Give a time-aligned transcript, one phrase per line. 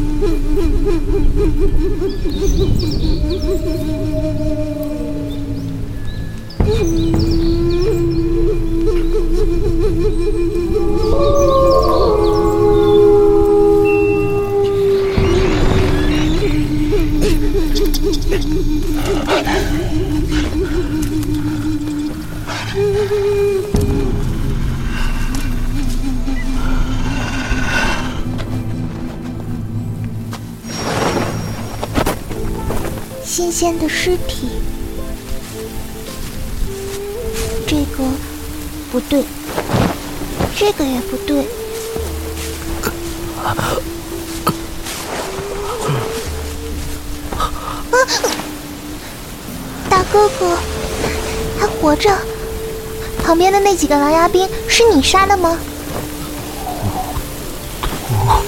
[0.00, 0.04] Oh,
[2.56, 3.07] my God.
[33.28, 34.48] 新鲜的尸体。
[37.66, 38.02] 这个
[38.90, 39.22] 不对，
[40.56, 41.46] 这个也不对。
[49.90, 50.56] 大哥哥
[51.60, 52.10] 还活着？
[53.22, 55.58] 旁边的那几个狼牙兵是你杀的吗？
[58.10, 58.42] 我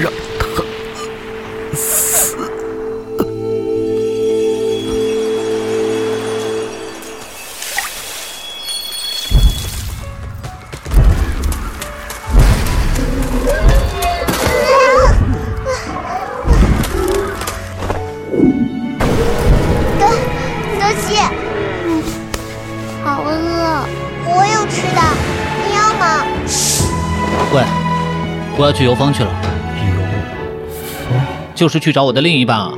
[0.00, 0.62] 让他
[1.74, 2.36] 死。
[19.98, 20.02] 德
[20.78, 21.16] 德西，
[23.04, 23.32] 好饿，
[24.26, 25.00] 我有吃的，
[25.66, 26.02] 你要吗？
[27.52, 27.62] 喂，
[28.56, 29.30] 我要去游方去了，
[31.54, 32.72] 就是去找我的另一半啊。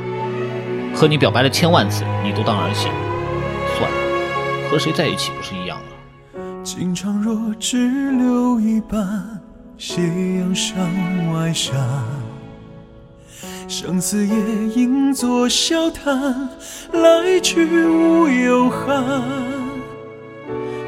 [0.93, 2.87] 和你表白了千万次，你都当儿戏。
[3.77, 5.83] 算了，和谁在一起不是一样吗？
[6.63, 9.39] 情长若只留一半，
[9.77, 10.01] 斜
[10.39, 10.77] 阳上
[11.33, 11.75] 外山。
[13.67, 14.33] 生死也
[14.75, 16.49] 应作笑谈，
[16.93, 19.03] 来去无忧憾。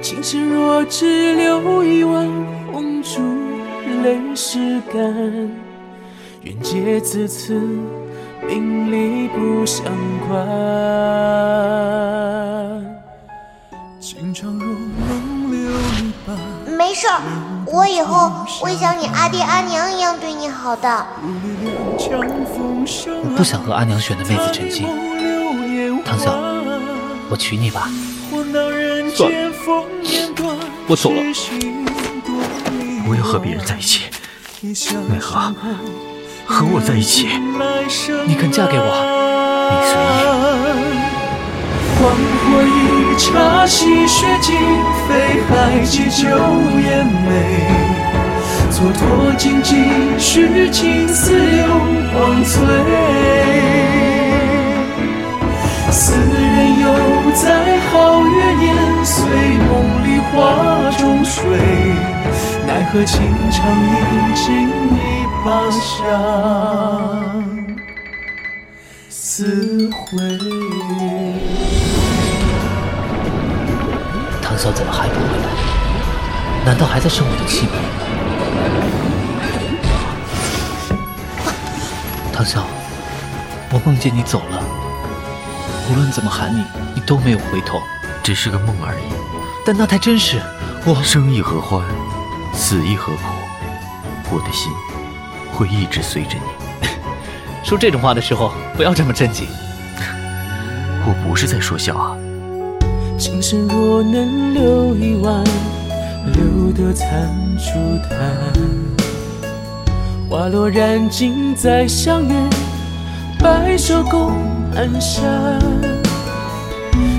[0.01, 2.27] 情深若只留一弯，
[2.71, 3.21] 红烛
[4.01, 5.68] 泪湿干。
[6.41, 7.53] 愿借此次
[8.47, 9.83] 名利不相
[10.27, 10.37] 关。
[13.99, 16.37] 情长若能留一半，
[16.77, 17.21] 没事儿，
[17.65, 18.29] 我以后
[18.61, 21.05] 会像你阿爹阿娘一样对你好的。
[23.21, 24.87] 我不想和阿娘选的妹子成亲，
[26.05, 26.31] 唐晓
[27.29, 27.89] 我娶你吧。
[28.29, 29.51] 算了
[30.87, 31.21] 我走了
[33.07, 34.05] 我要和别人在一起。
[35.09, 35.53] 奈何
[36.49, 37.29] 和我在一起，
[38.25, 38.83] 你肯嫁给我？
[39.69, 40.19] 你随意。
[41.95, 42.01] 黄
[42.41, 44.57] 火一茶，戏雪尽
[45.05, 45.53] 飞，还
[45.85, 46.27] 寄酒
[46.81, 47.29] 烟眉。
[48.71, 48.99] 蹉跎
[49.37, 49.75] 荆棘，
[50.17, 51.67] 虚情似流
[52.11, 52.51] 黄翠。
[55.91, 56.85] 斯人犹
[57.35, 58.65] 在，皓月年，
[59.05, 59.15] 随
[59.69, 59.69] 梦
[60.03, 60.33] 里花
[60.97, 61.37] 中睡。
[62.65, 63.21] 奈何情
[63.51, 65.97] 长已尽，一把相
[69.09, 70.17] 思回。
[74.41, 75.47] 唐晓怎么还不回来？
[76.65, 77.71] 难道还在生我的气吗？
[82.33, 82.65] 唐晓，
[83.71, 84.61] 我梦见你走了，
[85.89, 86.63] 无论怎么喊你，
[86.95, 87.81] 你都没有回头。
[88.21, 89.03] 只是个梦而已。
[89.65, 90.41] 但那太真实，
[90.85, 91.81] 我生亦何欢，
[92.53, 93.21] 死亦何苦？
[94.31, 94.71] 我的心
[95.53, 96.87] 会一直随着你。
[97.63, 99.47] 说这种话的时候不要这么正经。
[101.05, 102.15] 我不是在说笑啊。
[103.17, 105.43] 情深若能留一晚，
[106.33, 107.07] 留得残
[107.57, 107.73] 烛
[108.09, 108.19] 淡。
[110.29, 112.33] 花落燃尽再相约，
[113.39, 114.31] 白首共
[114.73, 115.59] 阑珊。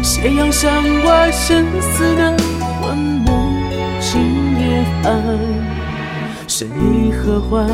[0.02, 0.72] 斜阳山
[1.04, 2.36] 外，生死难，
[2.80, 3.52] 幻梦
[4.00, 4.20] 今
[4.58, 5.12] 夜寒。
[6.46, 7.66] 生亦何欢，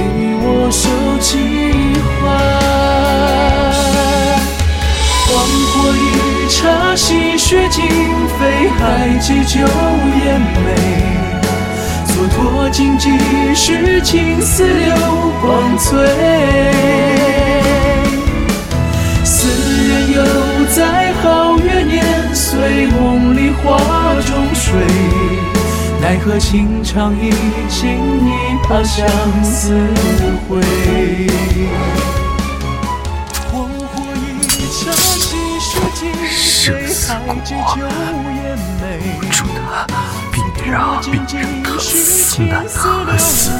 [0.00, 0.88] 与我手
[1.20, 1.28] 几
[2.20, 2.20] 欢。
[5.26, 5.30] 黄
[5.70, 7.78] 花一茶，戏雪尽
[8.38, 8.40] 飞，
[8.78, 8.80] 还
[9.18, 9.60] 寄旧
[10.24, 10.66] 颜眉。
[12.08, 13.08] 蹉跎荆棘，
[13.54, 14.94] 虚情似流
[15.40, 16.49] 光翠。
[26.10, 27.30] 奈何情长已
[27.68, 28.28] 尽，一
[28.68, 29.06] 把相
[29.44, 29.78] 思
[30.48, 30.60] 灰。
[33.52, 34.42] 黄火一
[34.74, 36.74] 茶，戏雪尽飞，
[37.06, 37.14] 还
[37.44, 38.82] 寄酒烟眉。
[39.30, 39.86] 住他，
[40.32, 43.52] 别让别让他死，奈何死？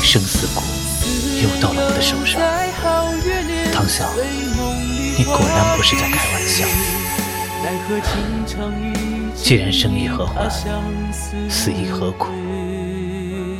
[0.00, 0.62] 生死果
[1.42, 2.40] 又到了我的手上。
[3.72, 4.04] 唐晓，
[5.18, 6.64] 你果然不是在开玩笑。
[9.34, 10.48] 既然生亦何欢，
[11.48, 12.28] 死亦何苦？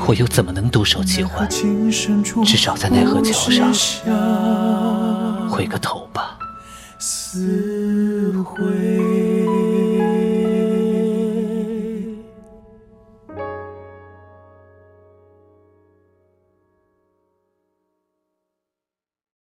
[0.06, 1.48] 我又怎么能独守其欢？
[1.48, 3.72] 至少在奈何桥上
[5.48, 6.36] 回个头吧。
[6.98, 8.32] 思